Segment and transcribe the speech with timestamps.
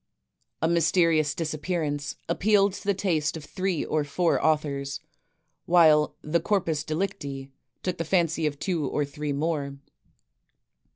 [0.63, 4.99] "A Mysterious Disappearance," appealed to the taste of three or four authors,
[5.67, 7.51] while "The Corpus Delicti"
[7.83, 9.77] took the fancy of two or three more.